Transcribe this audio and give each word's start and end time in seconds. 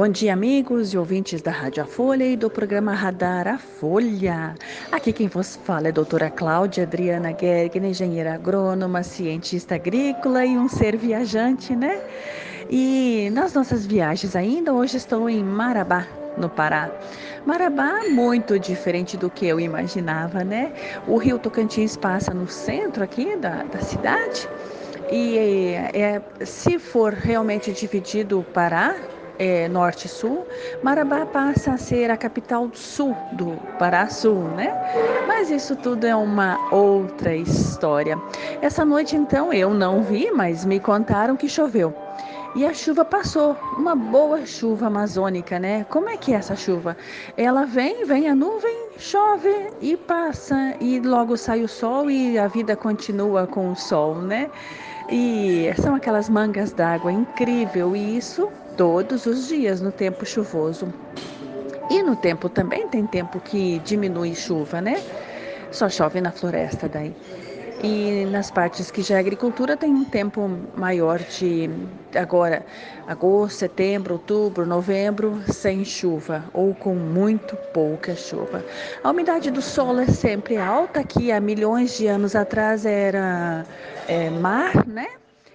Bom 0.00 0.08
dia, 0.08 0.32
amigos 0.32 0.94
e 0.94 0.96
ouvintes 0.96 1.42
da 1.42 1.50
Rádio 1.50 1.82
A 1.82 1.86
Folha 1.86 2.24
e 2.24 2.34
do 2.34 2.48
programa 2.48 2.94
Radar 2.94 3.46
A 3.46 3.58
Folha. 3.58 4.54
Aqui 4.90 5.12
quem 5.12 5.28
vos 5.28 5.56
fala 5.56 5.88
é 5.88 5.90
a 5.90 5.92
doutora 5.92 6.30
Cláudia 6.30 6.84
Adriana 6.84 7.36
Gergen, 7.38 7.84
engenheira 7.84 8.32
agrônoma, 8.32 9.02
cientista 9.02 9.74
agrícola 9.74 10.42
e 10.46 10.56
um 10.56 10.70
ser 10.70 10.96
viajante, 10.96 11.76
né? 11.76 12.00
E 12.70 13.28
nas 13.34 13.52
nossas 13.52 13.84
viagens 13.84 14.34
ainda, 14.34 14.72
hoje 14.72 14.96
estou 14.96 15.28
em 15.28 15.44
Marabá, 15.44 16.06
no 16.38 16.48
Pará. 16.48 16.90
Marabá, 17.44 18.04
muito 18.08 18.58
diferente 18.58 19.18
do 19.18 19.28
que 19.28 19.46
eu 19.46 19.60
imaginava, 19.60 20.42
né? 20.42 20.72
O 21.06 21.18
rio 21.18 21.38
Tocantins 21.38 21.94
passa 21.94 22.32
no 22.32 22.48
centro 22.48 23.04
aqui 23.04 23.36
da, 23.36 23.64
da 23.64 23.80
cidade. 23.80 24.48
E 25.12 25.74
é, 25.92 26.22
se 26.42 26.78
for 26.78 27.12
realmente 27.12 27.70
dividido 27.70 28.40
o 28.40 28.42
Pará, 28.42 28.96
é, 29.40 29.66
norte 29.68 30.04
e 30.04 30.08
sul, 30.08 30.46
Marabá 30.82 31.24
passa 31.24 31.72
a 31.72 31.78
ser 31.78 32.10
a 32.10 32.16
capital 32.16 32.68
sul 32.74 33.16
do 33.32 33.56
Pará 33.78 34.06
Sul, 34.10 34.42
né? 34.50 34.70
Mas 35.26 35.50
isso 35.50 35.74
tudo 35.74 36.06
é 36.06 36.14
uma 36.14 36.58
outra 36.70 37.34
história. 37.34 38.18
Essa 38.60 38.84
noite, 38.84 39.16
então, 39.16 39.50
eu 39.50 39.72
não 39.72 40.02
vi, 40.02 40.30
mas 40.30 40.66
me 40.66 40.78
contaram 40.78 41.38
que 41.38 41.48
choveu. 41.48 41.94
E 42.52 42.66
a 42.66 42.74
chuva 42.74 43.04
passou, 43.04 43.56
uma 43.78 43.94
boa 43.94 44.44
chuva 44.44 44.88
amazônica, 44.88 45.56
né? 45.60 45.84
Como 45.84 46.08
é 46.08 46.16
que 46.16 46.32
é 46.32 46.36
essa 46.36 46.56
chuva? 46.56 46.96
Ela 47.36 47.64
vem, 47.64 48.04
vem 48.04 48.28
a 48.28 48.34
nuvem, 48.34 48.88
chove 48.98 49.72
e 49.80 49.96
passa, 49.96 50.74
e 50.80 50.98
logo 50.98 51.36
sai 51.36 51.62
o 51.62 51.68
sol 51.68 52.10
e 52.10 52.36
a 52.36 52.48
vida 52.48 52.74
continua 52.74 53.46
com 53.46 53.70
o 53.70 53.76
sol, 53.76 54.16
né? 54.16 54.50
E 55.08 55.72
são 55.80 55.94
aquelas 55.94 56.28
mangas 56.28 56.72
d'água 56.72 57.12
incrível, 57.12 57.94
e 57.94 58.16
isso 58.16 58.50
todos 58.76 59.26
os 59.26 59.46
dias 59.46 59.80
no 59.80 59.92
tempo 59.92 60.26
chuvoso. 60.26 60.92
E 61.88 62.02
no 62.02 62.16
tempo 62.16 62.48
também 62.48 62.88
tem 62.88 63.06
tempo 63.06 63.40
que 63.40 63.78
diminui 63.78 64.34
chuva, 64.34 64.80
né? 64.80 65.04
Só 65.70 65.88
chove 65.88 66.20
na 66.20 66.32
floresta 66.32 66.88
daí. 66.88 67.14
E 67.82 68.26
nas 68.26 68.50
partes 68.50 68.90
que 68.90 69.00
já 69.00 69.16
é 69.16 69.20
agricultura 69.20 69.74
tem 69.74 69.94
um 69.94 70.04
tempo 70.04 70.46
maior 70.76 71.18
de 71.18 71.70
agora 72.14 72.66
agosto, 73.06 73.60
setembro, 73.60 74.14
outubro, 74.14 74.66
novembro 74.66 75.42
sem 75.50 75.82
chuva 75.82 76.44
ou 76.52 76.74
com 76.74 76.94
muito 76.94 77.56
pouca 77.72 78.14
chuva. 78.14 78.62
A 79.02 79.10
umidade 79.10 79.50
do 79.50 79.62
solo 79.62 80.00
é 80.00 80.06
sempre 80.06 80.58
alta, 80.58 81.02
que 81.02 81.32
há 81.32 81.40
milhões 81.40 81.96
de 81.96 82.06
anos 82.06 82.36
atrás 82.36 82.84
era 82.84 83.66
é, 84.06 84.28
mar, 84.28 84.86
né? 84.86 85.06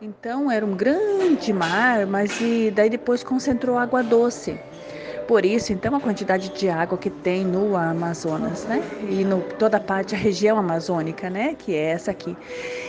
Então 0.00 0.50
era 0.50 0.64
um 0.64 0.74
grande 0.74 1.52
mar, 1.52 2.06
mas 2.06 2.40
e 2.40 2.70
daí 2.70 2.88
depois 2.88 3.22
concentrou 3.22 3.76
água 3.76 4.02
doce. 4.02 4.58
Por 5.26 5.44
isso, 5.44 5.72
então, 5.72 5.96
a 5.96 6.00
quantidade 6.00 6.50
de 6.50 6.68
água 6.68 6.96
que 6.96 7.10
tem 7.10 7.44
no 7.44 7.76
Amazonas, 7.76 8.64
né? 8.64 8.80
E 9.08 9.24
no 9.24 9.40
toda 9.58 9.76
a 9.76 9.80
parte, 9.80 10.14
a 10.14 10.18
região 10.18 10.56
amazônica, 10.56 11.28
né? 11.28 11.56
Que 11.58 11.74
é 11.74 11.86
essa 11.90 12.12
aqui. 12.12 12.36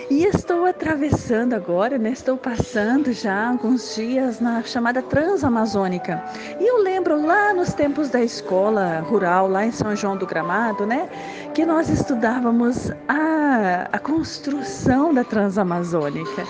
E 0.09 0.23
estou 0.23 0.65
atravessando 0.65 1.53
agora, 1.53 1.97
né? 1.97 2.11
Estou 2.11 2.37
passando 2.37 3.11
já 3.11 3.49
alguns 3.49 3.95
dias 3.95 4.39
na 4.39 4.61
chamada 4.61 5.01
Transamazônica. 5.01 6.23
E 6.59 6.69
eu 6.69 6.81
lembro 6.83 7.25
lá 7.25 7.53
nos 7.53 7.73
tempos 7.73 8.09
da 8.09 8.21
escola 8.21 8.99
rural, 8.99 9.47
lá 9.47 9.65
em 9.65 9.71
São 9.71 9.95
João 9.95 10.15
do 10.15 10.27
Gramado, 10.27 10.85
né? 10.85 11.09
Que 11.55 11.65
nós 11.65 11.89
estudávamos 11.89 12.91
a, 13.07 13.89
a 13.91 13.97
construção 13.99 15.11
da 15.11 15.23
Transamazônica. 15.23 16.45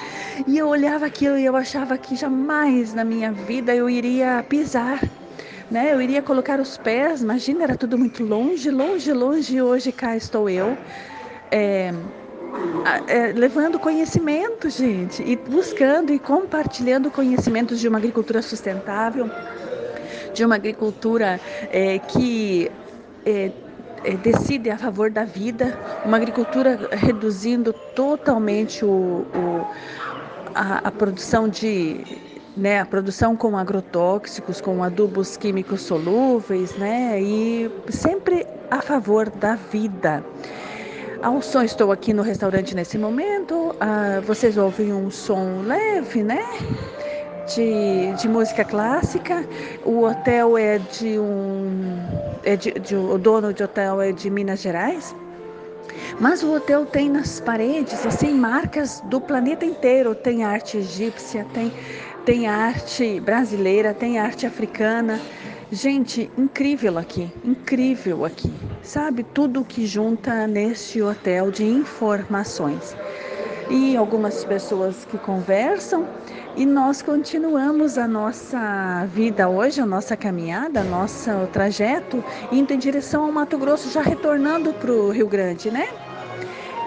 E 0.46 0.58
eu 0.58 0.68
olhava 0.68 1.06
aquilo 1.06 1.38
e 1.38 1.46
eu 1.46 1.56
achava 1.56 1.98
que 1.98 2.16
jamais 2.16 2.94
na 2.94 3.06
minha 3.06 3.32
vida 3.32 3.74
eu 3.74 3.90
iria 3.90 4.46
pisar 4.48 5.00
né? 5.70 5.94
Eu 5.94 6.02
iria 6.02 6.22
colocar 6.22 6.60
os 6.60 6.78
pés, 6.78 7.22
imagina, 7.22 7.64
era 7.64 7.76
tudo 7.76 7.98
muito 7.98 8.24
longe, 8.24 8.70
longe, 8.70 9.12
longe, 9.12 9.56
e 9.56 9.62
hoje 9.62 9.92
cá 9.92 10.16
estou 10.16 10.50
eu. 10.50 10.78
É, 11.52 11.94
é, 13.08 13.28
levando 13.34 13.78
conhecimento, 13.80 14.70
gente, 14.70 15.22
e 15.24 15.36
buscando 15.36 16.14
e 16.14 16.20
compartilhando 16.20 17.12
conhecimentos 17.12 17.80
de 17.80 17.88
uma 17.88 17.98
agricultura 17.98 18.42
sustentável, 18.42 19.30
de 20.34 20.46
uma 20.46 20.56
agricultura 20.56 21.40
é, 21.72 22.00
que 22.00 22.72
é, 23.26 23.52
é, 24.04 24.12
decide 24.18 24.70
a 24.70 24.78
favor 24.78 25.10
da 25.10 25.26
vida, 25.26 25.78
uma 26.06 26.18
agricultura 26.18 26.90
reduzindo 26.92 27.74
totalmente 27.96 28.86
o, 28.86 29.26
o 29.34 29.68
a, 30.56 30.88
a 30.88 30.92
produção 30.92 31.48
de 31.48 32.04
né, 32.58 32.80
a 32.82 32.86
produção 32.86 33.36
com 33.36 33.56
agrotóxicos, 33.56 34.60
com 34.60 34.84
adubos 34.84 35.38
químicos 35.38 35.82
solúveis, 35.82 36.76
né, 36.76 37.22
e 37.22 37.72
sempre 37.90 38.46
a 38.70 38.82
favor 38.82 39.30
da 39.30 39.56
vida. 39.56 40.24
Ao 41.22 41.42
som, 41.42 41.62
estou 41.62 41.92
aqui 41.92 42.14
no 42.14 42.22
restaurante 42.22 42.76
nesse 42.76 42.98
momento, 42.98 43.76
ah, 43.80 44.22
vocês 44.26 44.58
ouvem 44.58 44.92
um 44.94 45.10
som 45.10 45.62
leve, 45.62 46.24
né, 46.24 46.44
de, 47.56 48.14
de 48.14 48.28
música 48.28 48.64
clássica. 48.64 49.46
O 49.86 50.04
hotel 50.04 50.58
é 50.58 50.80
de 50.80 51.18
um, 51.20 51.98
é 52.44 52.56
de, 52.56 52.72
de, 52.72 52.96
o 52.96 53.18
dono 53.18 53.54
de 53.54 53.64
hotel 53.64 54.02
é 54.02 54.12
de 54.12 54.30
Minas 54.30 54.62
Gerais. 54.62 55.16
Mas 56.20 56.44
o 56.44 56.54
hotel 56.54 56.86
tem 56.86 57.10
nas 57.10 57.40
paredes 57.40 58.06
assim 58.06 58.34
marcas 58.34 59.02
do 59.06 59.20
planeta 59.20 59.66
inteiro. 59.66 60.14
Tem 60.14 60.44
arte 60.44 60.78
egípcia, 60.78 61.46
tem 61.54 61.72
tem 62.28 62.46
arte 62.46 63.22
brasileira, 63.22 63.94
tem 63.94 64.20
arte 64.20 64.46
africana. 64.46 65.18
Gente, 65.72 66.30
incrível 66.38 66.98
aqui, 66.98 67.32
incrível 67.42 68.26
aqui. 68.26 68.54
Sabe 68.84 69.24
tudo 69.24 69.64
que 69.64 69.88
junta 69.88 70.46
neste 70.46 71.02
hotel 71.02 71.50
de 71.50 71.64
informações. 71.64 72.98
E 73.70 73.96
algumas 73.96 74.44
pessoas 74.44 75.06
que 75.06 75.18
conversam 75.18 76.06
e 76.58 76.66
nós 76.66 77.02
continuamos 77.02 77.98
a 77.98 78.06
nossa 78.06 79.06
vida 79.06 79.48
hoje, 79.48 79.80
a 79.80 79.86
nossa 79.86 80.18
caminhada, 80.18 80.84
nosso 80.84 81.32
trajeto, 81.54 82.22
indo 82.52 82.74
em 82.74 82.78
direção 82.78 83.24
ao 83.24 83.32
Mato 83.32 83.58
Grosso, 83.58 83.90
já 83.90 84.02
retornando 84.02 84.74
para 84.74 84.92
o 84.92 85.12
Rio 85.12 85.30
Grande, 85.30 85.72
né? 85.72 85.88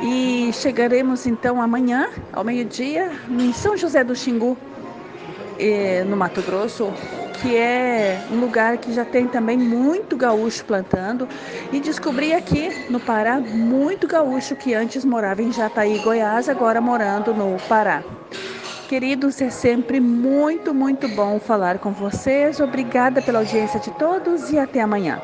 E 0.02 0.50
chegaremos 0.52 1.26
então 1.26 1.62
amanhã, 1.62 2.10
ao 2.30 2.44
meio-dia, 2.44 3.10
em 3.30 3.54
São 3.54 3.74
José 3.74 4.04
do 4.04 4.14
Xingu, 4.14 4.56
no 6.06 6.16
Mato 6.16 6.42
Grosso, 6.42 6.92
que 7.40 7.56
é 7.56 8.20
um 8.30 8.40
lugar 8.40 8.78
que 8.78 8.92
já 8.92 9.04
tem 9.04 9.26
também 9.26 9.56
muito 9.56 10.16
gaúcho 10.16 10.64
plantando. 10.64 11.28
E 11.72 11.80
descobri 11.80 12.32
aqui 12.32 12.70
no 12.90 13.00
Pará 13.00 13.40
muito 13.40 14.06
gaúcho 14.06 14.56
que 14.56 14.74
antes 14.74 15.04
morava 15.04 15.42
em 15.42 15.52
Jataí, 15.52 15.98
Goiás, 15.98 16.48
agora 16.48 16.80
morando 16.80 17.34
no 17.34 17.56
Pará. 17.68 18.02
Queridos, 18.88 19.40
é 19.40 19.50
sempre 19.50 20.00
muito, 20.00 20.74
muito 20.74 21.08
bom 21.08 21.38
falar 21.38 21.78
com 21.78 21.92
vocês. 21.92 22.58
Obrigada 22.58 23.22
pela 23.22 23.38
audiência 23.38 23.78
de 23.78 23.90
todos 23.92 24.50
e 24.50 24.58
até 24.58 24.80
amanhã. 24.80 25.22